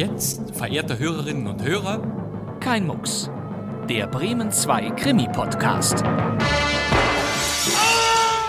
[0.00, 2.00] jetzt, verehrte Hörerinnen und Hörer,
[2.58, 3.28] kein Mucks.
[3.86, 6.02] Der Bremen 2 Krimi-Podcast.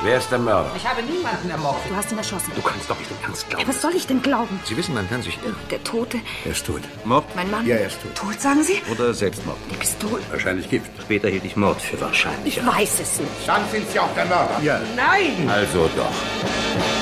[0.03, 0.71] Wer ist der Mörder?
[0.77, 1.81] Ich habe niemanden ermordet.
[1.89, 2.51] Du hast ihn erschossen.
[2.55, 3.63] Du kannst doch nicht im Ernst glauben.
[3.63, 4.59] Ja, was soll ich denn glauben?
[4.63, 5.55] Sie wissen, man kann sich irren.
[5.69, 6.81] Der Tote, Er ist tot.
[7.03, 7.25] Mord?
[7.35, 7.67] mein Mann.
[7.67, 8.15] Ja, er ist tot.
[8.15, 8.81] Tot, sagen Sie?
[8.89, 9.57] Oder Selbstmord?
[9.69, 10.21] Die Pistole.
[10.31, 10.89] Wahrscheinlich Gift.
[11.01, 12.57] Später hielt ich Mord für wahrscheinlich.
[12.57, 13.31] Ich weiß es nicht.
[13.45, 14.57] Dann sind Sie auch der Mörder.
[14.63, 14.79] Ja.
[14.95, 15.49] Nein!
[15.49, 17.00] Also doch.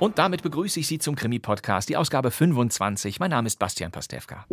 [0.00, 3.18] Und damit begrüße ich Sie zum Krimi-Podcast, die Ausgabe 25.
[3.18, 4.46] Mein Name ist Bastian Pastewka.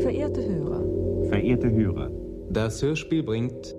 [0.00, 2.10] Verehrte Hörer, Verehrte Hörer,
[2.50, 3.74] Das Hörspiel bringt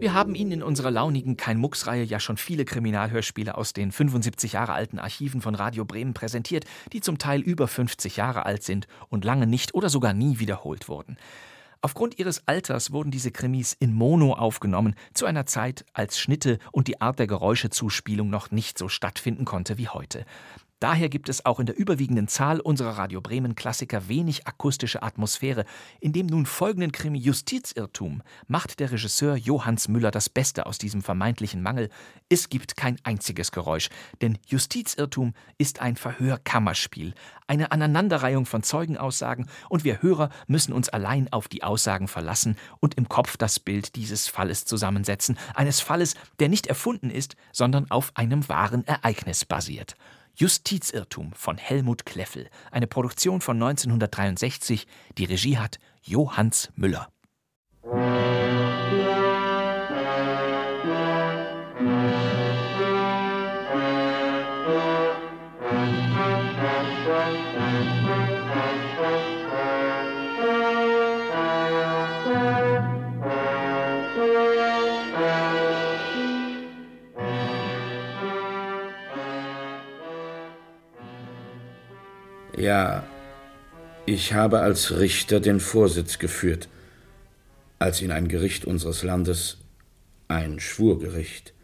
[0.00, 4.72] Wir haben Ihnen in unserer launigen Kein-Mucks-Reihe ja schon viele Kriminalhörspiele aus den 75 Jahre
[4.72, 6.64] alten Archiven von Radio Bremen präsentiert,
[6.94, 10.88] die zum Teil über 50 Jahre alt sind und lange nicht oder sogar nie wiederholt
[10.88, 11.18] wurden.
[11.80, 16.88] Aufgrund ihres Alters wurden diese Krimis in Mono aufgenommen, zu einer Zeit, als Schnitte und
[16.88, 20.24] die Art der Geräuschezuspielung noch nicht so stattfinden konnte wie heute.
[20.80, 25.64] Daher gibt es auch in der überwiegenden Zahl unserer Radio Bremen Klassiker wenig akustische Atmosphäre.
[25.98, 31.02] In dem nun folgenden Krimi Justizirrtum macht der Regisseur Johannes Müller das Beste aus diesem
[31.02, 31.88] vermeintlichen Mangel.
[32.28, 33.88] Es gibt kein einziges Geräusch,
[34.22, 37.12] denn Justizirrtum ist ein Verhörkammerspiel,
[37.48, 42.94] eine Aneinanderreihung von Zeugenaussagen und wir Hörer müssen uns allein auf die Aussagen verlassen und
[42.94, 48.12] im Kopf das Bild dieses Falles zusammensetzen, eines Falles, der nicht erfunden ist, sondern auf
[48.14, 49.96] einem wahren Ereignis basiert.
[50.38, 54.86] Justizirrtum von Helmut Kleffel, eine Produktion von 1963.
[55.18, 57.08] Die Regie hat Johannes Müller.
[82.58, 83.04] Ja,
[84.04, 86.68] ich habe als Richter den Vorsitz geführt,
[87.78, 89.58] als ihn ein Gericht unseres Landes,
[90.26, 91.54] ein Schwurgericht,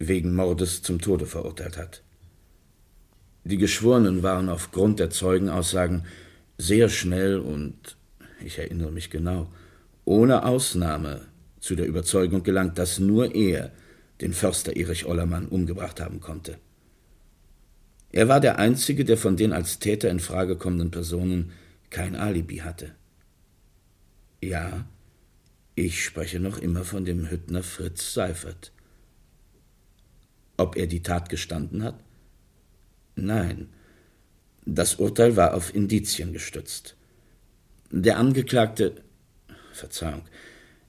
[0.00, 2.02] wegen Mordes zum Tode verurteilt hat.
[3.44, 6.04] Die Geschworenen waren aufgrund der Zeugenaussagen
[6.56, 7.96] sehr schnell und,
[8.44, 9.52] ich erinnere mich genau,
[10.04, 11.28] ohne Ausnahme
[11.60, 13.70] zu der Überzeugung gelangt, dass nur er
[14.20, 16.58] den Förster Erich Ollermann umgebracht haben konnte.
[18.10, 21.52] Er war der Einzige, der von den als Täter in Frage kommenden Personen
[21.90, 22.94] kein Alibi hatte.
[24.40, 24.86] Ja,
[25.74, 28.72] ich spreche noch immer von dem Hüttner Fritz Seifert.
[30.56, 32.02] Ob er die Tat gestanden hat?
[33.14, 33.68] Nein.
[34.64, 36.96] Das Urteil war auf Indizien gestützt.
[37.90, 39.02] Der Angeklagte,
[39.72, 40.22] Verzeihung,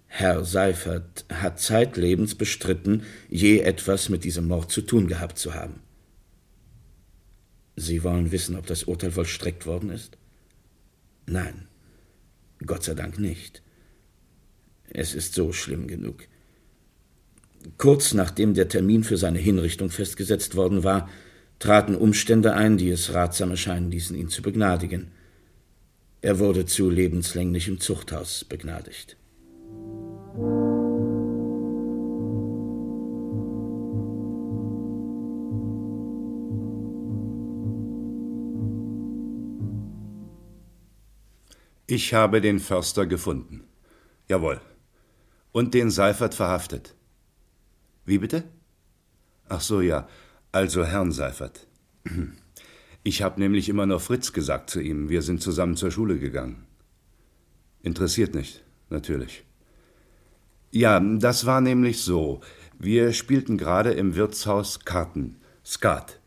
[0.07, 5.81] Herr Seifert hat zeitlebens bestritten, je etwas mit diesem Mord zu tun gehabt zu haben.
[7.79, 10.17] Sie wollen wissen, ob das Urteil vollstreckt worden ist?
[11.25, 11.67] Nein,
[12.66, 13.63] Gott sei Dank nicht.
[14.90, 16.28] Es ist so schlimm genug.
[17.78, 21.09] Kurz nachdem der Termin für seine Hinrichtung festgesetzt worden war,
[21.59, 25.12] traten Umstände ein, die es ratsam erscheinen ließen, ihn zu begnadigen.
[26.22, 29.16] Er wurde zu lebenslänglichem Zuchthaus begnadigt.
[41.91, 43.63] Ich habe den Förster gefunden.
[44.27, 44.61] Jawohl.
[45.51, 46.94] Und den Seifert verhaftet.
[48.05, 48.44] Wie bitte?
[49.47, 50.07] Ach so, ja.
[50.51, 51.67] Also Herrn Seifert.
[53.01, 55.07] Ich habe nämlich immer noch Fritz gesagt zu ihm.
[55.07, 56.67] Wir sind zusammen zur Schule gegangen.
[57.81, 59.45] Interessiert nicht, natürlich.
[60.69, 62.41] Ja, das war nämlich so.
[62.77, 65.38] Wir spielten gerade im Wirtshaus Karten.
[65.66, 66.19] Skat.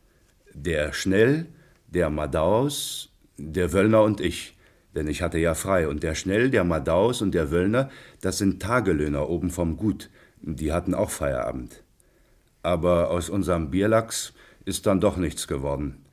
[0.55, 1.47] Der Schnell,
[1.87, 4.57] der Madaus, der Wöllner und ich.
[4.95, 5.89] Denn ich hatte ja frei.
[5.89, 10.11] Und der Schnell, der Madaus und der Wöllner, das sind Tagelöhner oben vom Gut.
[10.41, 11.83] Die hatten auch Feierabend.
[12.63, 16.05] Aber aus unserem Bierlachs ist dann doch nichts geworden.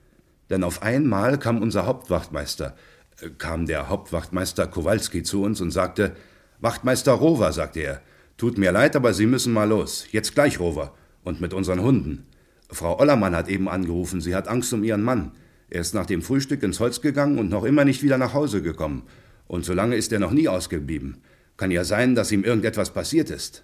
[0.49, 2.75] Denn auf einmal kam unser Hauptwachtmeister,
[3.21, 6.15] äh, kam der Hauptwachtmeister Kowalski zu uns und sagte,
[6.59, 8.01] Wachtmeister Rover, sagte er,
[8.37, 10.07] tut mir leid, aber Sie müssen mal los.
[10.11, 10.93] Jetzt gleich, Rover.
[11.23, 12.25] Und mit unseren Hunden.
[12.71, 15.31] Frau Ollermann hat eben angerufen, sie hat Angst um ihren Mann.
[15.69, 18.61] Er ist nach dem Frühstück ins Holz gegangen und noch immer nicht wieder nach Hause
[18.61, 19.03] gekommen.
[19.47, 21.17] Und so lange ist er noch nie ausgeblieben.
[21.57, 23.63] Kann ja sein, dass ihm irgendetwas passiert ist.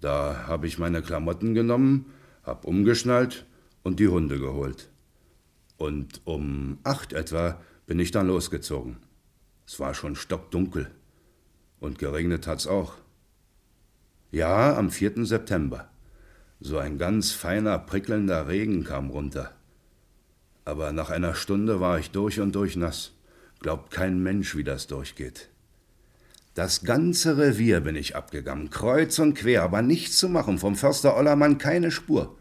[0.00, 2.06] Da habe ich meine Klamotten genommen,
[2.42, 3.46] hab umgeschnallt
[3.82, 4.90] und die Hunde geholt.
[5.76, 8.96] Und um acht etwa bin ich dann losgezogen.
[9.66, 10.90] Es war schon stockdunkel.
[11.80, 12.94] Und geregnet hat's auch.
[14.30, 15.24] Ja, am 4.
[15.26, 15.88] September.
[16.60, 19.52] So ein ganz feiner, prickelnder Regen kam runter.
[20.64, 23.12] Aber nach einer Stunde war ich durch und durch nass.
[23.60, 25.50] Glaubt kein Mensch, wie das durchgeht.
[26.54, 31.16] Das ganze Revier bin ich abgegangen, kreuz und quer, aber nichts zu machen, vom Förster
[31.16, 32.38] Ollermann keine Spur.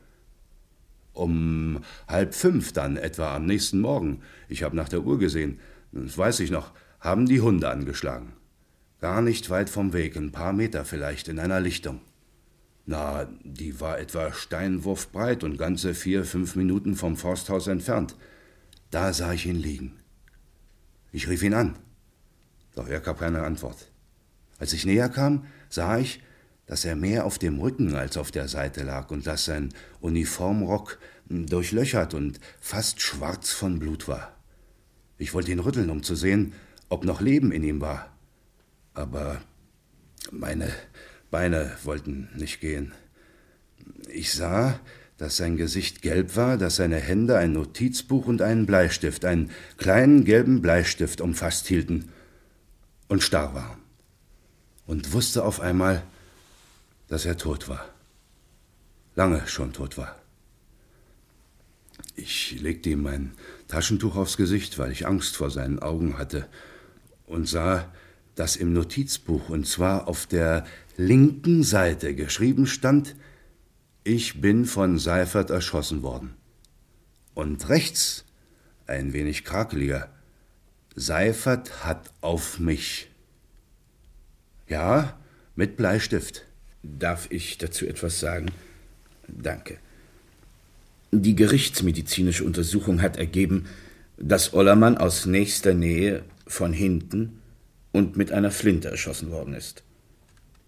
[1.13, 5.59] Um halb fünf dann etwa am nächsten Morgen, ich habe nach der Uhr gesehen,
[5.91, 8.33] das weiß ich noch, haben die Hunde angeschlagen.
[9.01, 11.99] Gar nicht weit vom Weg, ein paar Meter vielleicht, in einer Lichtung.
[12.85, 18.15] Na, die war etwa steinwurfbreit und ganze vier, fünf Minuten vom Forsthaus entfernt.
[18.91, 19.93] Da sah ich ihn liegen.
[21.11, 21.75] Ich rief ihn an,
[22.75, 23.89] doch er gab keine Antwort.
[24.59, 26.21] Als ich näher kam, sah ich,
[26.65, 30.99] dass er mehr auf dem Rücken als auf der Seite lag und dass sein Uniformrock
[31.29, 34.35] durchlöchert und fast schwarz von Blut war.
[35.17, 36.53] Ich wollte ihn rütteln, um zu sehen,
[36.89, 38.11] ob noch Leben in ihm war.
[38.93, 39.41] Aber
[40.31, 40.69] meine
[41.33, 42.93] Beine wollten nicht gehen.
[44.07, 44.79] Ich sah,
[45.17, 50.25] dass sein Gesicht gelb war, dass seine Hände ein Notizbuch und einen Bleistift, einen kleinen
[50.25, 52.09] gelben Bleistift umfasst hielten
[53.07, 53.79] und starr waren.
[54.85, 56.03] Und wusste auf einmal,
[57.07, 57.89] dass er tot war.
[59.15, 60.15] Lange schon tot war.
[62.15, 63.31] Ich legte ihm mein
[63.69, 66.47] Taschentuch aufs Gesicht, weil ich Angst vor seinen Augen hatte,
[67.25, 67.91] und sah,
[68.35, 70.65] dass im Notizbuch, und zwar auf der
[70.97, 73.15] linken Seite geschrieben stand,
[74.03, 76.33] ich bin von Seifert erschossen worden.
[77.33, 78.25] Und rechts,
[78.85, 80.09] ein wenig krakeliger,
[80.95, 83.09] Seifert hat auf mich.
[84.67, 85.17] Ja,
[85.55, 86.45] mit Bleistift.
[86.83, 88.51] Darf ich dazu etwas sagen?
[89.27, 89.77] Danke.
[91.11, 93.67] Die gerichtsmedizinische Untersuchung hat ergeben,
[94.17, 97.39] dass Ollermann aus nächster Nähe von hinten
[97.93, 99.83] und mit einer Flinte erschossen worden ist.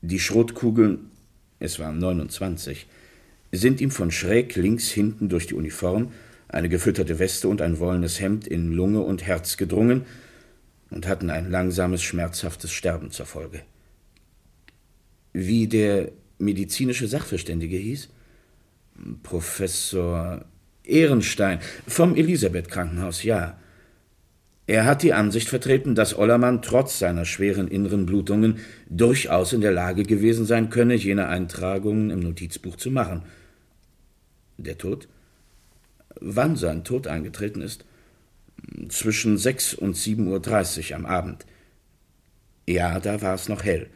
[0.02, 1.12] Die Schrotkugeln,
[1.60, 2.88] es waren 29,
[3.52, 6.12] sind ihm von schräg links hinten durch die Uniform,
[6.48, 10.06] eine gefütterte Weste und ein wollenes Hemd in Lunge und Herz gedrungen
[10.92, 13.62] und hatten ein langsames, schmerzhaftes Sterben zur Folge.
[15.34, 18.10] Wie der medizinische Sachverständige hieß?
[19.24, 20.46] Professor
[20.84, 23.60] Ehrenstein vom Elisabeth Krankenhaus, ja.
[24.68, 28.60] Er hat die Ansicht vertreten, dass Ollermann trotz seiner schweren inneren Blutungen
[28.90, 33.22] durchaus in der Lage gewesen sein könne, jene Eintragungen im Notizbuch zu machen.
[34.58, 35.08] Der Tod?
[36.20, 37.86] Wann sein Tod eingetreten ist?
[38.90, 41.46] Zwischen sechs und sieben Uhr dreißig am Abend.
[42.68, 43.88] Ja, da war es noch hell.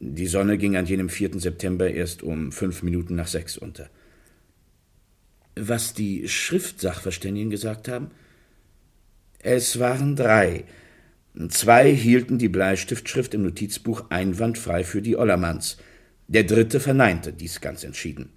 [0.00, 1.40] Die Sonne ging an jenem 4.
[1.40, 3.88] September erst um fünf Minuten nach sechs unter.
[5.56, 8.10] Was die Schriftsachverständigen gesagt haben?
[9.38, 10.64] Es waren drei.
[11.48, 15.76] Zwei hielten die Bleistiftschrift im Notizbuch einwandfrei für die Ollermanns.
[16.26, 18.30] Der dritte verneinte dies ganz entschieden.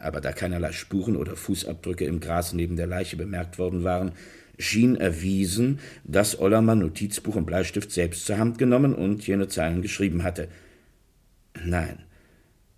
[0.00, 4.12] Aber da keinerlei Spuren oder Fußabdrücke im Gras neben der Leiche bemerkt worden waren,
[4.58, 10.22] schien erwiesen, dass Ollermann Notizbuch und Bleistift selbst zur Hand genommen und jene Zeilen geschrieben
[10.22, 10.48] hatte.
[11.64, 12.04] Nein,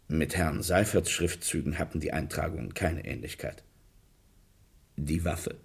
[0.08, 3.64] mit Herrn Seiferts Schriftzügen hatten die Eintragungen keine Ähnlichkeit.
[4.96, 5.56] Die Waffe.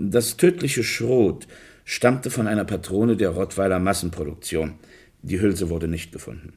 [0.00, 1.48] Das tödliche Schrot
[1.84, 4.74] stammte von einer Patrone der Rottweiler Massenproduktion.
[5.22, 6.52] Die Hülse wurde nicht gefunden.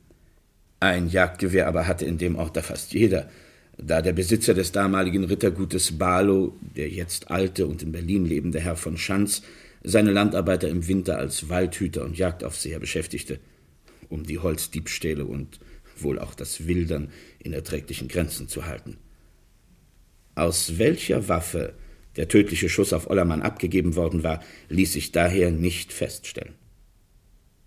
[0.80, 3.32] Ein Jagdgewehr aber hatte in dem Ort da fast jeder,
[3.78, 8.76] da der Besitzer des damaligen Rittergutes Barlow, der jetzt alte und in Berlin lebende Herr
[8.76, 9.42] von Schanz,
[9.84, 13.40] seine Landarbeiter im Winter als Waldhüter und Jagdaufseher beschäftigte,
[14.10, 15.60] um die Holzdiebstähle und
[15.98, 18.98] wohl auch das Wildern in erträglichen Grenzen zu halten.
[20.36, 21.74] Aus welcher Waffe
[22.16, 26.56] der tödliche Schuss auf Ollermann abgegeben worden war, ließ sich daher nicht feststellen.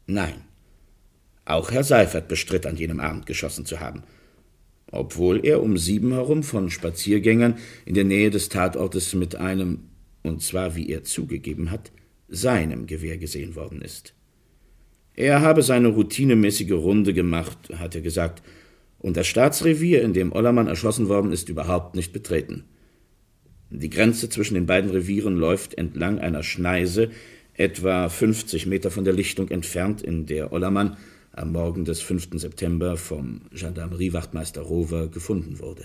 [0.07, 0.35] Nein,
[1.45, 4.03] auch Herr Seifert bestritt, an jenem Abend geschossen zu haben,
[4.91, 9.91] obwohl er um sieben herum von Spaziergängern in der Nähe des Tatortes mit einem,
[10.23, 11.91] und zwar wie er zugegeben hat,
[12.29, 14.15] seinem Gewehr gesehen worden ist.
[15.17, 18.43] Er habe seine routinemäßige Runde gemacht, hat er gesagt,
[18.99, 22.65] und das Staatsrevier, in dem Ollermann erschossen worden ist, überhaupt nicht betreten.
[23.71, 27.11] Die Grenze zwischen den beiden Revieren läuft entlang einer Schneise,
[27.55, 30.97] etwa 50 Meter von der Lichtung entfernt, in der Ollermann
[31.33, 32.29] am Morgen des 5.
[32.35, 35.85] September vom Gendarmeriewachtmeister Rover gefunden wurde.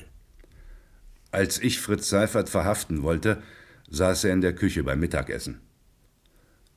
[1.31, 3.41] Als ich Fritz Seifert verhaften wollte,
[3.89, 5.59] saß er in der Küche beim Mittagessen.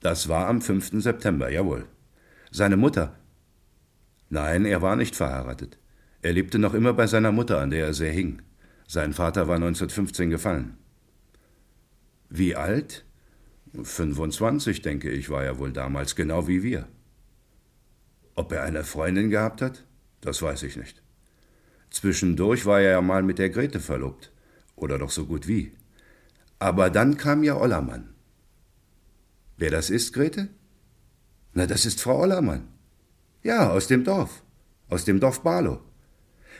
[0.00, 1.02] Das war am 5.
[1.02, 1.86] September, jawohl.
[2.50, 3.18] Seine Mutter.
[4.30, 5.78] Nein, er war nicht verheiratet.
[6.22, 8.42] Er lebte noch immer bei seiner Mutter, an der er sehr hing.
[8.86, 10.76] Sein Vater war 1915 gefallen.
[12.34, 13.04] Wie alt?
[13.74, 16.88] 25, denke ich, war er wohl damals, genau wie wir.
[18.34, 19.84] Ob er eine Freundin gehabt hat?
[20.22, 21.02] Das weiß ich nicht.
[21.90, 24.32] Zwischendurch war er ja mal mit der Grete verlobt.
[24.76, 25.72] Oder doch so gut wie.
[26.58, 28.14] Aber dann kam ja Ollermann.
[29.58, 30.48] Wer das ist, Grete?
[31.52, 32.66] Na, das ist Frau Ollermann.
[33.42, 34.42] Ja, aus dem Dorf.
[34.88, 35.80] Aus dem Dorf Barlow.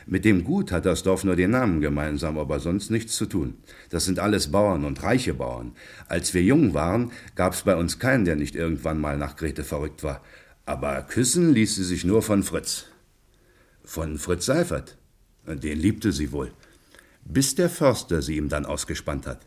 [0.06, 3.54] Mit dem Gut hat das Dorf nur den Namen gemeinsam, aber sonst nichts zu tun.
[3.90, 5.72] Das sind alles Bauern und reiche Bauern.
[6.08, 10.02] Als wir jung waren, gab's bei uns keinen, der nicht irgendwann mal nach Grete verrückt
[10.02, 10.22] war.
[10.66, 12.86] Aber küssen ließ sie sich nur von Fritz.
[13.84, 14.96] Von Fritz Seifert.
[15.46, 16.52] Den liebte sie wohl.
[17.24, 19.46] Bis der Förster sie ihm dann ausgespannt hat.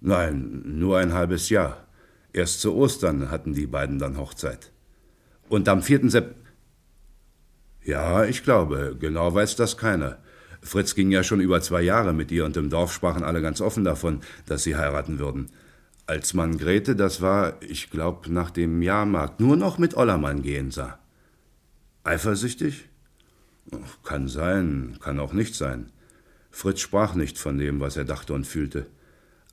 [0.00, 1.86] Nein, nur ein halbes Jahr.
[2.32, 4.72] Erst zu Ostern hatten die beiden dann Hochzeit.
[5.48, 6.10] Und am 4.
[6.10, 6.45] September.
[7.86, 10.18] Ja, ich glaube, genau weiß das keiner.
[10.60, 13.60] Fritz ging ja schon über zwei Jahre mit ihr und im Dorf sprachen alle ganz
[13.60, 15.50] offen davon, dass sie heiraten würden.
[16.06, 20.72] Als man Grete, das war, ich glaube, nach dem Jahrmarkt, nur noch mit Ollermann gehen
[20.72, 20.98] sah.
[22.02, 22.88] Eifersüchtig?
[24.02, 25.92] Kann sein, kann auch nicht sein.
[26.50, 28.86] Fritz sprach nicht von dem, was er dachte und fühlte.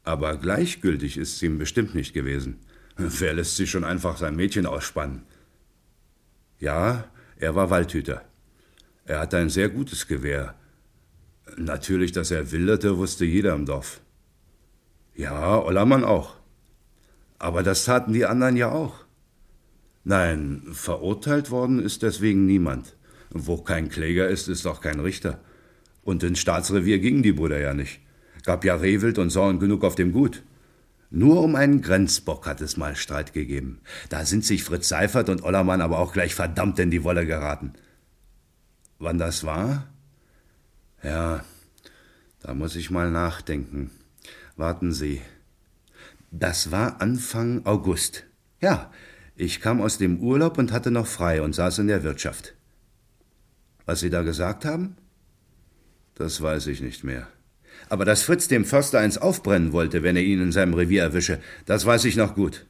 [0.03, 2.61] Aber gleichgültig ist es ihm bestimmt nicht gewesen.
[2.97, 5.21] Wer lässt sich schon einfach sein Mädchen ausspannen?
[6.59, 7.05] Ja,
[7.43, 8.21] er war Waldhüter.
[9.05, 10.55] Er hatte ein sehr gutes Gewehr.
[11.57, 13.99] Natürlich, dass er wilderte, wusste jeder im Dorf.
[15.13, 16.35] Ja, Ollermann auch.
[17.39, 19.03] Aber das taten die anderen ja auch.
[20.05, 22.95] Nein, verurteilt worden ist deswegen niemand.
[23.29, 25.39] Wo kein Kläger ist, ist auch kein Richter.
[26.01, 27.99] Und ins Staatsrevier gingen die Brüder ja nicht.
[28.45, 30.43] Gab ja Rehwild und Sorgen genug auf dem Gut.
[31.15, 33.81] Nur um einen Grenzbock hat es mal Streit gegeben.
[34.09, 37.73] Da sind sich Fritz Seifert und Ollermann aber auch gleich verdammt in die Wolle geraten.
[38.97, 39.93] Wann das war?
[41.03, 41.45] Ja,
[42.39, 43.91] da muss ich mal nachdenken.
[44.55, 45.21] Warten Sie.
[46.31, 48.23] Das war Anfang August.
[48.59, 48.91] Ja,
[49.35, 52.55] ich kam aus dem Urlaub und hatte noch frei und saß in der Wirtschaft.
[53.85, 54.97] Was Sie da gesagt haben?
[56.15, 57.27] Das weiß ich nicht mehr.
[57.89, 61.39] Aber dass Fritz dem Förster eins aufbrennen wollte, wenn er ihn in seinem Revier erwische,
[61.65, 62.65] das weiß ich noch gut.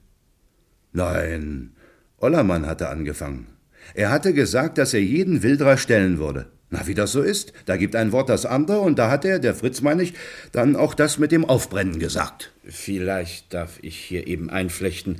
[0.91, 1.71] Nein,
[2.17, 3.47] Ollermann hatte angefangen.
[3.93, 6.47] Er hatte gesagt, dass er jeden Wilderer stellen würde.
[6.69, 9.37] Na, wie das so ist, da gibt ein Wort das andere, und da hat er,
[9.37, 10.13] der Fritz meine ich,
[10.51, 12.51] dann auch das mit dem Aufbrennen gesagt.
[12.63, 15.19] Vielleicht darf ich hier eben einflechten,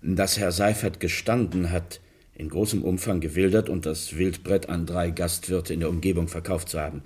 [0.00, 2.00] dass Herr Seifert gestanden hat,
[2.34, 6.80] in großem Umfang gewildert und das Wildbrett an drei Gastwirte in der Umgebung verkauft zu
[6.80, 7.02] haben.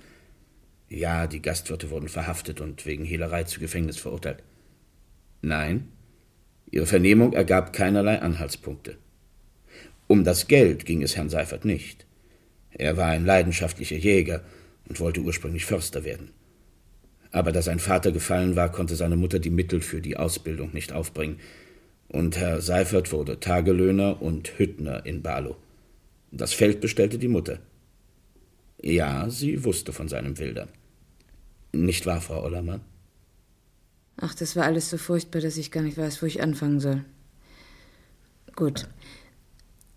[0.93, 4.43] Ja, die Gastwirte wurden verhaftet und wegen Hehlerei zu Gefängnis verurteilt.
[5.41, 5.87] Nein,
[6.69, 8.97] ihre Vernehmung ergab keinerlei Anhaltspunkte.
[10.07, 12.05] Um das Geld ging es Herrn Seifert nicht.
[12.71, 14.41] Er war ein leidenschaftlicher Jäger
[14.89, 16.31] und wollte ursprünglich Förster werden.
[17.31, 20.91] Aber da sein Vater gefallen war, konnte seine Mutter die Mittel für die Ausbildung nicht
[20.91, 21.39] aufbringen,
[22.09, 25.55] und Herr Seifert wurde Tagelöhner und Hüttner in Barlow.
[26.31, 27.59] Das Feld bestellte die Mutter.
[28.81, 30.67] Ja, sie wusste von seinem Wildern.
[31.71, 32.81] Nicht wahr, Frau Ollermann?
[34.17, 37.03] Ach, das war alles so furchtbar, dass ich gar nicht weiß, wo ich anfangen soll.
[38.55, 38.87] Gut.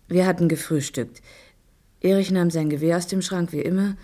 [0.07, 1.21] Wir hatten gefrühstückt.
[2.01, 3.97] Erich nahm sein Gewehr aus dem Schrank wie immer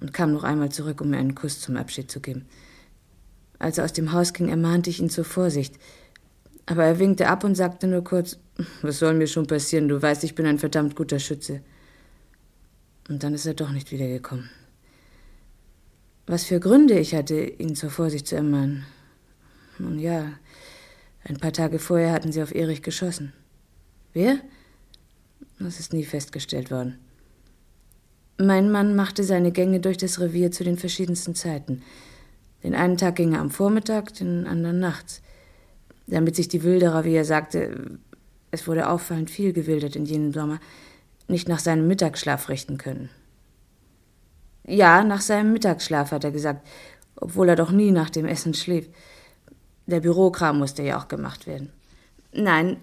[0.00, 2.46] und kam noch einmal zurück, um mir einen Kuss zum Abschied zu geben.
[3.58, 5.74] Als er aus dem Haus ging, ermahnte ich ihn zur Vorsicht.
[6.66, 8.38] Aber er winkte ab und sagte nur kurz,
[8.82, 11.60] was soll mir schon passieren, du weißt, ich bin ein verdammt guter Schütze.
[13.08, 14.50] Und dann ist er doch nicht wiedergekommen.
[16.26, 18.84] Was für Gründe ich hatte, ihn zur Vorsicht zu ermahnen.
[19.78, 20.32] Nun ja,
[21.22, 23.32] ein paar Tage vorher hatten sie auf Erich geschossen.
[24.12, 24.38] Wer?
[25.58, 26.98] Das ist nie festgestellt worden.
[28.38, 31.82] Mein Mann machte seine Gänge durch das Revier zu den verschiedensten Zeiten.
[32.62, 35.22] Den einen Tag ging er am Vormittag, den anderen nachts.
[36.06, 37.98] Damit sich die Wilderer, wie er sagte,
[38.50, 40.60] es wurde auffallend viel gewildert in jenem Sommer,
[41.28, 43.10] nicht nach seinem Mittagsschlaf richten können.
[44.66, 46.66] Ja, nach seinem Mittagsschlaf, hat er gesagt,
[47.16, 48.90] obwohl er doch nie nach dem Essen schläft.
[49.86, 51.70] Der Bürokram musste ja auch gemacht werden.
[52.32, 52.78] Nein,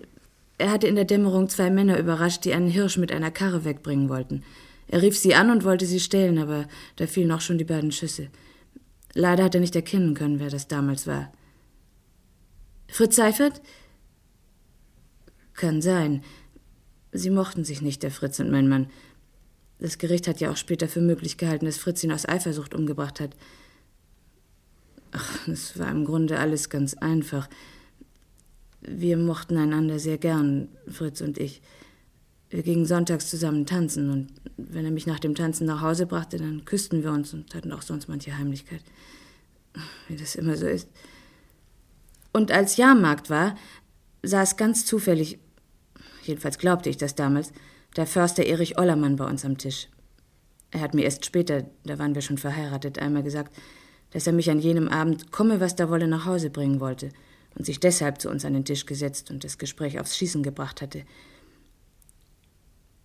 [0.57, 4.07] er hatte in der Dämmerung zwei Männer überrascht, die einen Hirsch mit einer Karre wegbringen
[4.07, 4.43] wollten.
[4.87, 7.91] Er rief sie an und wollte sie stehlen, aber da fielen auch schon die beiden
[7.91, 8.29] Schüsse.
[9.13, 11.31] Leider hat er nicht erkennen können, wer das damals war.
[12.87, 13.61] Fritz Seifert?
[15.53, 16.23] Kann sein.
[17.11, 18.89] Sie mochten sich nicht, der Fritz und mein Mann.
[19.83, 23.19] Das Gericht hat ja auch später für möglich gehalten, dass Fritz ihn aus Eifersucht umgebracht
[23.19, 23.35] hat.
[25.11, 27.49] Ach, es war im Grunde alles ganz einfach.
[28.79, 31.61] Wir mochten einander sehr gern, Fritz und ich.
[32.49, 36.37] Wir gingen sonntags zusammen tanzen und wenn er mich nach dem Tanzen nach Hause brachte,
[36.37, 38.83] dann küssten wir uns und hatten auch sonst manche Heimlichkeit.
[40.07, 40.87] Wie das immer so ist.
[42.31, 43.57] Und als Jahrmarkt war,
[44.21, 45.39] saß ganz zufällig,
[46.23, 47.51] jedenfalls glaubte ich das damals,
[47.95, 49.87] der Förster Erich Ollermann bei uns am Tisch.
[50.71, 53.55] Er hat mir erst später, da waren wir schon verheiratet, einmal gesagt,
[54.11, 57.09] dass er mich an jenem Abend komme, was da wolle, nach Hause bringen wollte
[57.55, 60.81] und sich deshalb zu uns an den Tisch gesetzt und das Gespräch aufs Schießen gebracht
[60.81, 61.03] hatte.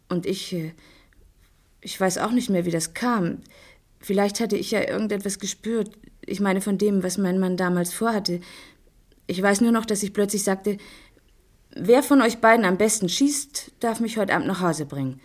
[0.08, 0.52] Und ich.
[0.52, 0.72] Äh,
[1.80, 3.38] ich weiß auch nicht mehr, wie das kam.
[4.00, 5.90] Vielleicht hatte ich ja irgendetwas gespürt.
[6.26, 8.40] Ich meine von dem, was mein Mann damals vorhatte.
[9.26, 10.78] Ich weiß nur noch, dass ich plötzlich sagte,
[11.74, 15.20] wer von euch beiden am besten schießt, darf mich heute Abend nach Hause bringen.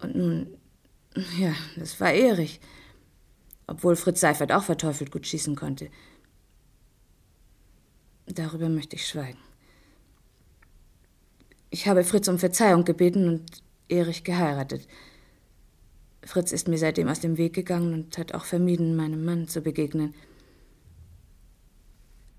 [0.00, 0.46] Und nun,
[1.38, 2.60] ja, das war Erich.
[3.66, 5.88] Obwohl Fritz Seifert auch verteufelt gut schießen konnte.
[8.26, 9.38] Darüber möchte ich schweigen.
[11.70, 14.86] Ich habe Fritz um Verzeihung gebeten und Erich geheiratet.
[16.22, 19.60] Fritz ist mir seitdem aus dem Weg gegangen und hat auch vermieden, meinem Mann zu
[19.60, 20.14] begegnen.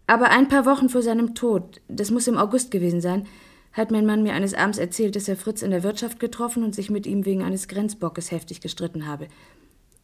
[0.08, 3.28] Aber ein paar Wochen vor seinem Tod, das muss im August gewesen sein,
[3.74, 6.74] hat mein Mann mir eines Abends erzählt, dass er Fritz in der Wirtschaft getroffen und
[6.74, 9.28] sich mit ihm wegen eines Grenzbockes heftig gestritten habe.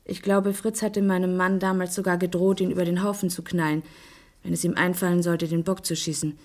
[0.05, 3.81] Ich glaube, Fritz hatte meinem Mann damals sogar gedroht, ihn über den Haufen zu knallen,
[4.43, 6.37] wenn es ihm einfallen sollte, den Bock zu schießen.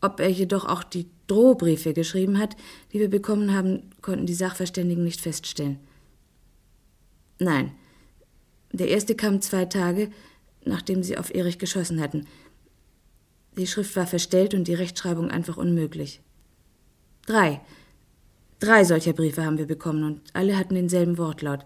[0.00, 2.56] Ob er jedoch auch die Drohbriefe geschrieben hat,
[2.92, 5.80] die wir bekommen haben, konnten die Sachverständigen nicht feststellen.
[7.38, 7.72] Nein.
[8.72, 10.10] Der erste kam zwei Tage,
[10.64, 12.26] nachdem sie auf Erich geschossen hatten.
[13.56, 16.20] Die Schrift war verstellt und die Rechtschreibung einfach unmöglich.
[17.26, 17.60] Drei.
[18.60, 21.64] Drei solcher Briefe haben wir bekommen und alle hatten denselben Wortlaut.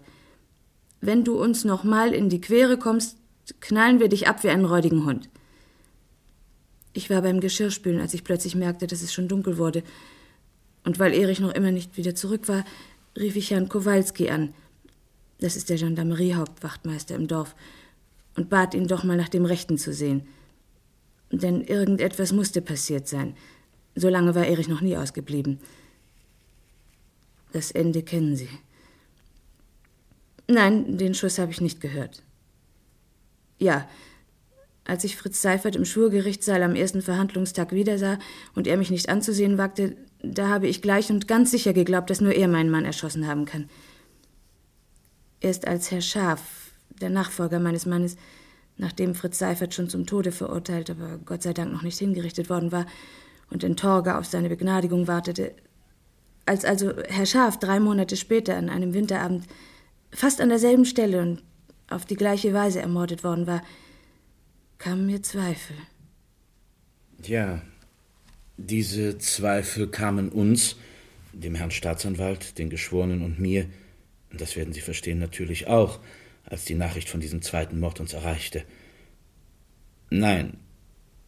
[1.01, 3.17] Wenn du uns noch mal in die Quere kommst,
[3.59, 5.29] knallen wir dich ab wie einen räudigen Hund.
[6.93, 9.83] Ich war beim Geschirrspülen, als ich plötzlich merkte, dass es schon dunkel wurde.
[10.85, 12.63] Und weil Erich noch immer nicht wieder zurück war,
[13.17, 14.53] rief ich Herrn Kowalski an.
[15.39, 17.55] Das ist der Gendarmeriehauptwachtmeister im Dorf.
[18.35, 20.27] Und bat ihn doch mal nach dem Rechten zu sehen.
[21.31, 23.35] Denn irgendetwas musste passiert sein.
[23.95, 25.59] So lange war Erich noch nie ausgeblieben.
[27.53, 28.49] Das Ende kennen Sie.
[30.47, 32.21] Nein, den Schuss habe ich nicht gehört.
[33.57, 33.87] Ja,
[34.83, 38.19] als ich Fritz Seifert im Schwurgerichtssaal am ersten Verhandlungstag wiedersah
[38.53, 42.21] und er mich nicht anzusehen wagte, da habe ich gleich und ganz sicher geglaubt, dass
[42.21, 43.69] nur er meinen Mann erschossen haben kann.
[45.39, 46.64] Erst als Herr Schaf,
[47.01, 48.17] der Nachfolger meines Mannes,
[48.77, 52.71] nachdem Fritz Seifert schon zum Tode verurteilt, aber Gott sei Dank noch nicht hingerichtet worden
[52.71, 52.85] war
[53.49, 55.53] und in Torge auf seine Begnadigung wartete,
[56.45, 59.45] als also Herr Schaf drei Monate später an einem Winterabend
[60.11, 61.43] fast an derselben Stelle und
[61.89, 63.61] auf die gleiche Weise ermordet worden war,
[64.77, 65.75] kamen mir Zweifel.
[67.23, 67.61] Ja,
[68.57, 70.75] diese Zweifel kamen uns,
[71.33, 73.67] dem Herrn Staatsanwalt, den Geschworenen und mir,
[74.31, 75.99] das werden Sie verstehen, natürlich auch,
[76.45, 78.63] als die Nachricht von diesem zweiten Mord uns erreichte.
[80.09, 80.57] Nein,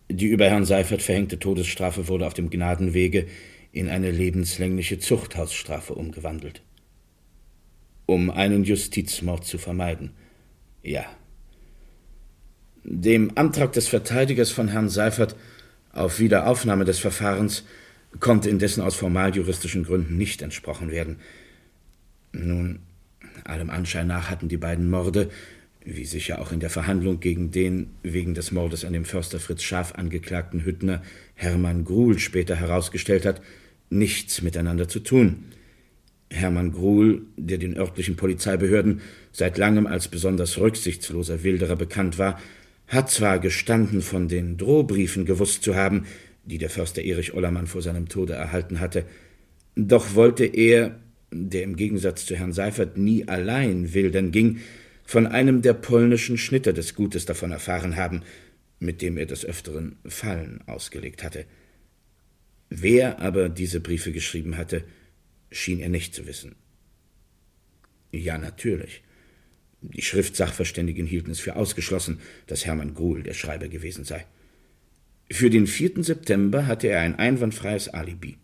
[0.10, 3.28] die über Herrn Seifert verhängte Todesstrafe wurde auf dem Gnadenwege
[3.72, 6.62] in eine lebenslängliche Zuchthausstrafe umgewandelt.
[8.06, 10.12] Um einen Justizmord zu vermeiden.
[10.82, 11.06] Ja,
[12.90, 15.36] dem Antrag des Verteidigers von Herrn Seifert
[15.92, 17.66] auf Wiederaufnahme des Verfahrens
[18.22, 21.18] konnte indessen aus formaljuristischen Gründen nicht entsprochen werden.
[22.32, 22.80] Nun,
[23.46, 25.30] allem Anschein nach hatten die beiden Morde,
[25.84, 29.40] wie sich ja auch in der Verhandlung gegen den wegen des Mordes an dem Förster
[29.40, 31.02] Fritz Schaf angeklagten Hüttner
[31.36, 33.42] Hermann Gruhl später herausgestellt hat,
[33.90, 35.46] nichts miteinander zu tun.
[36.30, 42.40] Hermann Gruhl, der den örtlichen Polizeibehörden seit langem als besonders rücksichtsloser Wilderer bekannt war,
[42.88, 46.06] hat zwar gestanden, von den Drohbriefen gewusst zu haben,
[46.46, 49.06] die der Förster Erich Ollermann vor seinem Tode erhalten hatte,
[49.76, 51.00] doch wollte er,
[51.32, 54.60] der im Gegensatz zu Herrn Seifert nie allein wildern ging,
[55.04, 58.24] von einem der polnischen Schnitter des Gutes davon erfahren haben,
[58.80, 61.46] mit dem er des Öfteren Fallen ausgelegt hatte.
[62.70, 64.84] Wer aber diese Briefe geschrieben hatte,
[65.52, 66.56] schien er nicht zu wissen.
[68.12, 69.04] Ja, natürlich.
[69.82, 74.26] Die Schriftsachverständigen hielten es für ausgeschlossen, dass Hermann Gruhl der Schreiber gewesen sei.
[75.32, 76.04] Für den 4.
[76.04, 78.38] September hatte er ein einwandfreies Alibi.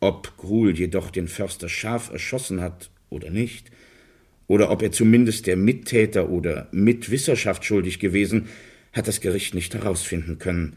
[0.00, 3.70] Ob Gruhl jedoch den Förster Schaf erschossen hat oder nicht,
[4.46, 8.48] oder ob er zumindest der Mittäter oder Mitwisserschaft schuldig gewesen,
[8.92, 10.76] hat das Gericht nicht herausfinden können,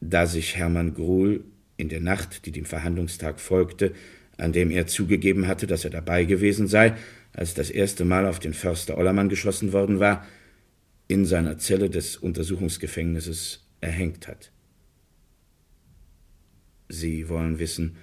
[0.00, 1.44] da sich Hermann Gruhl
[1.76, 3.92] in der Nacht, die dem Verhandlungstag folgte,
[4.36, 6.94] an dem er zugegeben hatte, dass er dabei gewesen sei,
[7.32, 10.26] als das erste Mal auf den Förster Ollermann geschossen worden war,
[11.08, 14.52] in seiner Zelle des Untersuchungsgefängnisses erhängt hat.
[16.88, 17.96] Sie wollen wissen,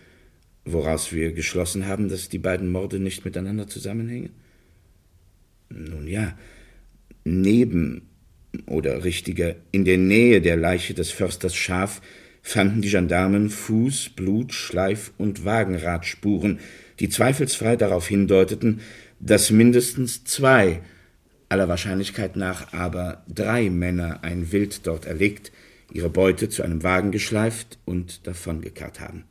[0.65, 4.31] woraus wir geschlossen haben, dass die beiden Morde nicht miteinander zusammenhängen?
[5.69, 6.37] Nun ja,
[7.23, 8.03] neben
[8.65, 12.01] oder richtiger in der Nähe der Leiche des Försters Schaf
[12.41, 16.59] fanden die Gendarmen Fuß, Blut, Schleif und Wagenradspuren,
[16.99, 18.81] die zweifelsfrei darauf hindeuteten,
[19.19, 20.81] dass mindestens zwei,
[21.49, 25.51] aller Wahrscheinlichkeit nach aber drei Männer ein Wild dort erlegt,
[25.93, 29.25] ihre Beute zu einem Wagen geschleift und davongekarrt haben.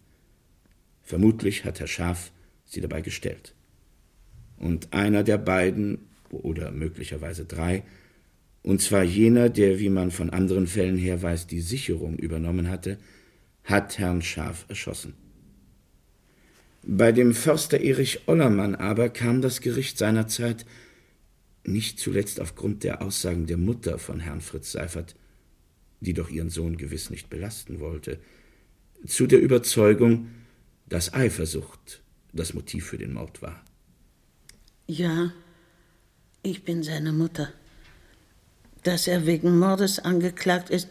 [1.10, 2.30] Vermutlich hat Herr Schaf
[2.64, 3.52] sie dabei gestellt.
[4.58, 5.98] Und einer der beiden,
[6.30, 7.82] oder möglicherweise drei,
[8.62, 12.96] und zwar jener, der, wie man von anderen Fällen her weiß, die Sicherung übernommen hatte,
[13.64, 15.14] hat Herrn Schaf erschossen.
[16.84, 20.64] Bei dem Förster Erich Ollermann aber kam das Gericht seinerzeit,
[21.64, 25.16] nicht zuletzt aufgrund der Aussagen der Mutter von Herrn Fritz Seifert,
[25.98, 28.20] die doch ihren Sohn gewiss nicht belasten wollte,
[29.04, 30.28] zu der Überzeugung,
[30.90, 33.64] dass Eifersucht das Motiv für den Mord war.
[34.86, 35.32] Ja,
[36.42, 37.52] ich bin seine Mutter.
[38.82, 40.88] Dass er wegen Mordes angeklagt ist,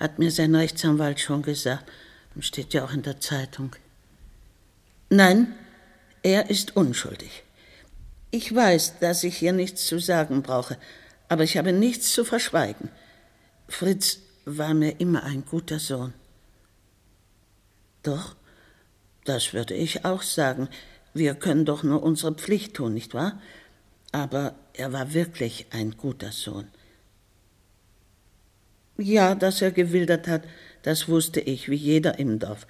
[0.00, 1.84] hat mir sein Rechtsanwalt schon gesagt.
[2.40, 3.76] Steht ja auch in der Zeitung.
[5.08, 5.54] Nein,
[6.22, 7.44] er ist unschuldig.
[8.30, 10.76] Ich weiß, dass ich hier nichts zu sagen brauche,
[11.28, 12.88] aber ich habe nichts zu verschweigen.
[13.68, 16.12] Fritz war mir immer ein guter Sohn.
[18.02, 18.34] Doch,
[19.24, 20.68] das würde ich auch sagen.
[21.12, 23.40] Wir können doch nur unsere Pflicht tun, nicht wahr?
[24.12, 26.68] Aber er war wirklich ein guter Sohn.
[28.96, 30.42] Ja, dass er gewildert hat,
[30.82, 32.66] das wusste ich, wie jeder im Dorf.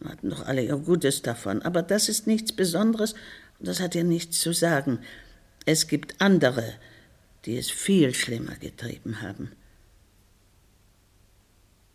[0.00, 1.62] Wir hatten doch alle ihr Gutes davon.
[1.62, 3.14] Aber das ist nichts Besonderes
[3.58, 5.00] das hat ja nichts zu sagen.
[5.64, 6.74] Es gibt andere,
[7.44, 9.52] die es viel schlimmer getrieben haben.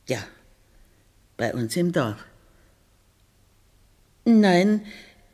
[0.08, 0.24] Ja,
[1.38, 2.26] bei uns im Dorf.
[4.26, 4.86] Nein,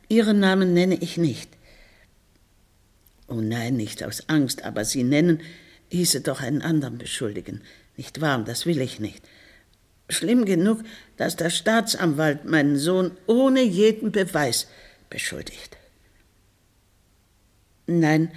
[0.10, 1.50] Ihren Namen nenne ich nicht.
[3.28, 5.42] Oh nein, nicht aus Angst, aber Sie nennen,
[5.90, 7.62] hieße doch einen anderen beschuldigen.
[7.98, 9.24] Nicht wahr, das will ich nicht.
[10.10, 10.84] Schlimm genug,
[11.18, 14.68] dass der Staatsanwalt meinen Sohn ohne jeden Beweis
[15.10, 15.78] beschuldigt.
[17.88, 18.32] Nein,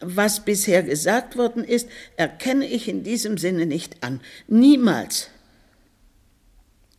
[0.00, 4.20] was bisher gesagt worden ist, erkenne ich in diesem Sinne nicht an.
[4.48, 5.28] Niemals.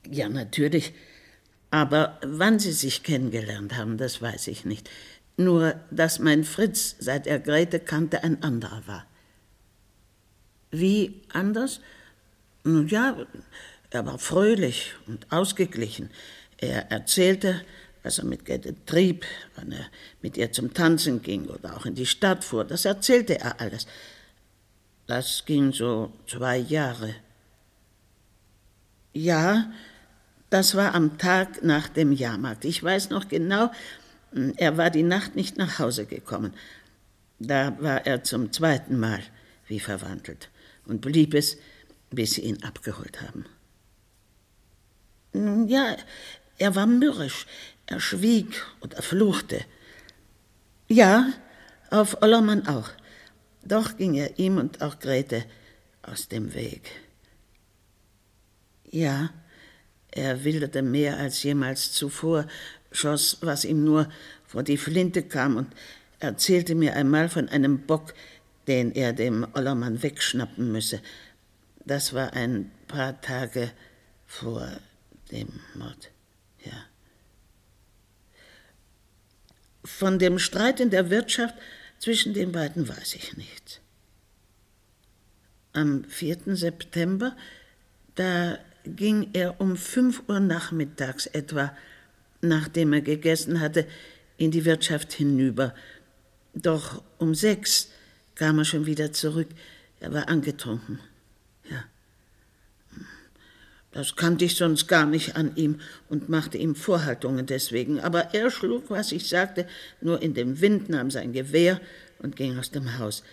[0.09, 0.93] Ja, natürlich.
[1.71, 4.89] Aber wann Sie sich kennengelernt haben, das weiß ich nicht.
[5.37, 9.05] Nur, dass mein Fritz, seit er Grete kannte, ein anderer war.
[10.69, 11.79] Wie anders?
[12.63, 13.17] Nun ja,
[13.89, 16.09] er war fröhlich und ausgeglichen.
[16.57, 17.61] Er erzählte,
[18.03, 19.85] was er mit Grete trieb, wann er
[20.21, 22.65] mit ihr zum Tanzen ging oder auch in die Stadt fuhr.
[22.65, 23.87] Das erzählte er alles.
[25.07, 27.15] Das ging so zwei Jahre.
[29.13, 29.71] Ja,
[30.51, 32.65] das war am Tag nach dem Jahrmarkt.
[32.65, 33.71] Ich weiß noch genau,
[34.57, 36.53] er war die Nacht nicht nach Hause gekommen.
[37.39, 39.21] Da war er zum zweiten Mal
[39.67, 40.49] wie verwandelt
[40.85, 41.57] und blieb es,
[42.09, 43.45] bis sie ihn abgeholt haben.
[45.31, 45.95] Nun ja,
[46.57, 47.47] er war mürrisch,
[47.85, 49.61] er schwieg und er fluchte.
[50.89, 51.31] Ja,
[51.89, 52.89] auf Ollermann auch.
[53.63, 55.45] Doch ging er ihm und auch Grete
[56.01, 56.91] aus dem Weg.
[58.89, 59.29] Ja,
[60.11, 62.47] er wilderte mehr als jemals zuvor,
[62.91, 64.09] schoss, was ihm nur
[64.45, 65.73] vor die Flinte kam und
[66.19, 68.13] erzählte mir einmal von einem Bock,
[68.67, 71.01] den er dem Ollermann wegschnappen müsse.
[71.85, 73.71] Das war ein paar Tage
[74.25, 74.67] vor
[75.31, 76.11] dem Mord,
[76.63, 76.85] ja.
[79.83, 81.55] Von dem Streit in der Wirtschaft
[81.97, 83.79] zwischen den beiden weiß ich nichts.
[85.73, 86.55] Am 4.
[86.55, 87.35] September,
[88.15, 91.75] da ging er um fünf Uhr nachmittags etwa,
[92.41, 93.87] nachdem er gegessen hatte,
[94.37, 95.73] in die Wirtschaft hinüber.
[96.53, 97.89] Doch um sechs
[98.35, 99.49] kam er schon wieder zurück.
[99.99, 100.99] Er war angetrunken.
[101.69, 101.83] Ja.
[103.91, 107.99] Das kannte ich sonst gar nicht an ihm und machte ihm Vorhaltungen deswegen.
[107.99, 109.67] Aber er schlug, was ich sagte,
[110.01, 111.79] nur in den Wind, nahm sein Gewehr
[112.19, 113.23] und ging aus dem Haus.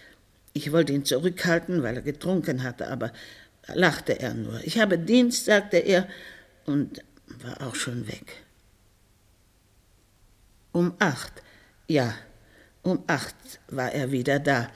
[0.53, 3.13] Ich wollte ihn zurückhalten, weil er getrunken hatte, aber
[3.75, 4.61] lachte er nur.
[4.65, 6.09] Ich habe Dienst, sagte er,
[6.67, 8.45] und war auch schon weg.
[10.73, 11.43] Um acht,
[11.87, 12.15] ja,
[12.83, 13.35] um acht
[13.69, 14.69] war er wieder da.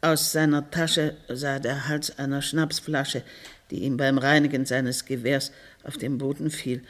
[0.00, 3.24] Aus seiner Tasche sah der Hals einer Schnapsflasche,
[3.70, 5.52] die ihm beim Reinigen seines Gewehrs
[5.82, 6.82] auf den Boden fiel.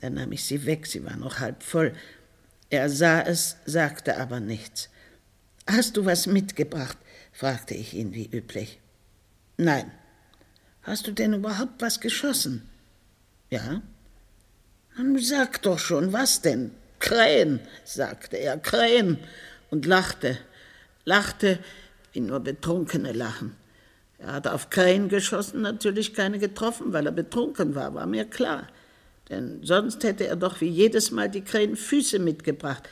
[0.00, 1.92] Da nahm ich sie weg, sie war noch halb voll.
[2.70, 4.88] Er sah es, sagte aber nichts.
[5.66, 6.96] Hast du was mitgebracht?
[7.32, 8.80] fragte ich ihn wie üblich.
[9.56, 9.90] Nein.
[10.88, 12.66] Hast du denn überhaupt was geschossen?
[13.50, 13.82] Ja.
[14.96, 16.70] Dann sag doch schon, was denn?
[16.98, 19.18] Krähen, sagte er, Krähen,
[19.70, 20.38] und lachte,
[21.04, 21.58] lachte,
[22.12, 23.54] wie nur Betrunkene lachen.
[24.16, 28.66] Er hat auf Krähen geschossen, natürlich keine getroffen, weil er betrunken war, war mir klar.
[29.28, 32.88] Denn sonst hätte er doch wie jedes Mal die Krähenfüße mitgebracht.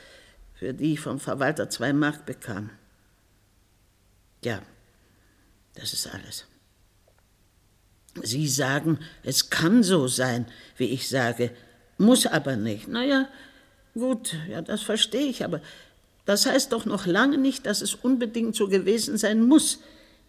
[0.53, 2.69] für die ich vom Verwalter zwei Mark bekam.
[4.43, 4.61] Ja,
[5.75, 6.45] das ist alles.
[8.23, 10.45] Sie sagen, es kann so sein,
[10.77, 11.51] wie ich sage,
[11.97, 12.87] muss aber nicht.
[12.87, 13.27] Naja,
[13.93, 15.61] gut, ja, das verstehe ich, aber
[16.25, 19.79] das heißt doch noch lange nicht, dass es unbedingt so gewesen sein muss,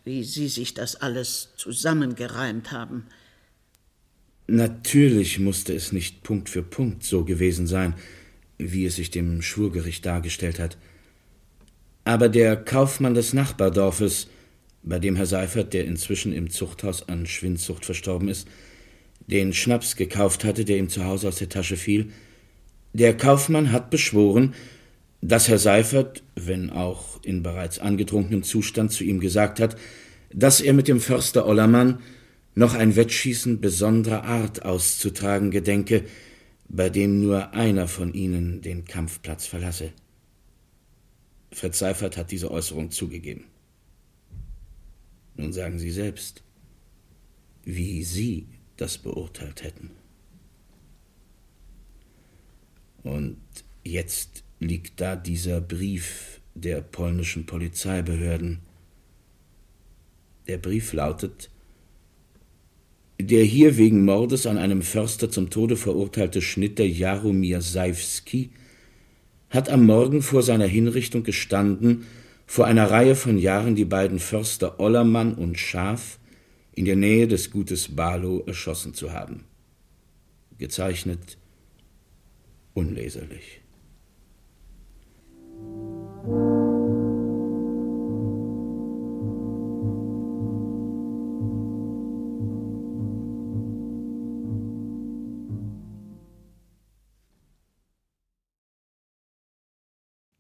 [0.05, 3.07] wie Sie sich das alles zusammengereimt haben.
[4.47, 7.95] Natürlich musste es nicht Punkt für Punkt so gewesen sein,
[8.57, 10.79] wie es sich dem Schwurgericht dargestellt hat.
[12.05, 14.29] Aber der Kaufmann des Nachbardorfes,
[14.83, 18.49] bei dem Herr Seifert, der inzwischen im Zuchthaus an Schwindsucht verstorben ist,
[19.27, 22.11] den Schnaps gekauft hatte, der ihm zu Hause aus der Tasche fiel,
[22.93, 24.55] der Kaufmann hat beschworen,
[25.21, 29.77] dass Herr Seifert, wenn auch in bereits angetrunkenem Zustand, zu ihm gesagt hat,
[30.33, 32.01] dass er mit dem Förster Ollermann
[32.55, 36.05] noch ein Wettschießen besonderer Art auszutragen gedenke,
[36.69, 39.93] bei dem nur einer von ihnen den Kampfplatz verlasse.
[41.53, 43.45] Fritz Seifert hat diese Äußerung zugegeben.
[45.39, 46.43] Nun sagen Sie selbst,
[47.65, 49.91] wie Sie das beurteilt hätten.
[53.05, 53.39] Und
[53.85, 58.59] jetzt liegt da dieser Brief der polnischen Polizeibehörden.
[60.49, 61.51] Der Brief lautet
[63.21, 68.51] Der hier wegen Mordes an einem Förster zum Tode verurteilte Schnitter Jaromir Seifski
[69.51, 72.07] hat am Morgen vor seiner Hinrichtung gestanden,
[72.49, 76.19] vor einer Reihe von Jahren die beiden Förster Ollermann und Schaf
[76.75, 79.45] in der Nähe des Gutes Barlow erschossen zu haben.
[80.57, 81.37] Gezeichnet
[82.73, 83.58] unleserlich.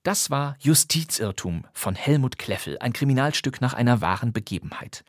[0.09, 5.05] Das war Justizirrtum von Helmut Kleffel, ein Kriminalstück nach einer wahren Begebenheit.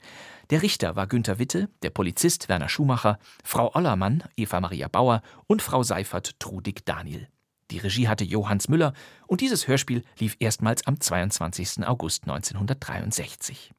[0.50, 5.62] Der Richter war Günter Witte, der Polizist Werner Schumacher, Frau Ollermann Eva Maria Bauer und
[5.62, 7.30] Frau Seifert Trudig Daniel.
[7.72, 8.92] Die Regie hatte Johannes Müller
[9.26, 11.88] und dieses Hörspiel lief erstmals am 22.
[11.88, 13.72] August 1963.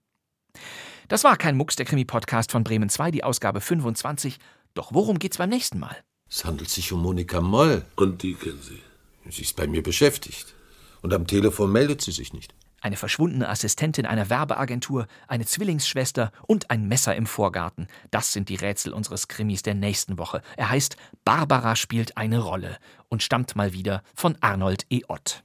[1.08, 4.38] Das war kein Mucks, der Krimi-Podcast von Bremen 2, die Ausgabe 25.
[4.72, 5.98] Doch worum geht's beim nächsten Mal?
[6.30, 7.84] Es handelt sich um Monika Moll.
[7.96, 8.80] Und die kennen Sie?
[9.28, 10.54] Sie ist bei mir beschäftigt.
[11.02, 12.54] Und am Telefon meldet sie sich nicht.
[12.82, 17.88] Eine verschwundene Assistentin einer Werbeagentur, eine Zwillingsschwester und ein Messer im Vorgarten.
[18.10, 20.40] Das sind die Rätsel unseres Krimis der nächsten Woche.
[20.56, 25.02] Er heißt Barbara spielt eine Rolle und stammt mal wieder von Arnold E.
[25.08, 25.42] Ott.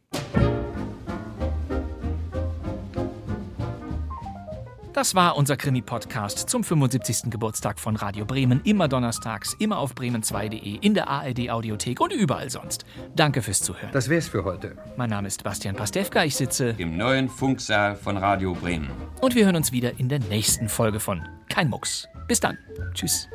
[4.95, 7.29] Das war unser Krimi-Podcast zum 75.
[7.29, 8.61] Geburtstag von Radio Bremen.
[8.63, 12.85] Immer donnerstags, immer auf bremen2.de, in der ARD-Audiothek und überall sonst.
[13.13, 13.89] Danke fürs Zuhören.
[13.91, 14.77] Das wär's für heute.
[14.95, 16.23] Mein Name ist Bastian Pastewka.
[16.23, 18.89] Ich sitze im neuen Funksaal von Radio Bremen.
[19.19, 22.07] Und wir hören uns wieder in der nächsten Folge von Kein Mucks.
[22.29, 22.57] Bis dann.
[22.93, 23.27] Tschüss.